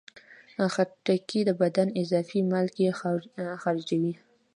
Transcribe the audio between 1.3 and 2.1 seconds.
د بدن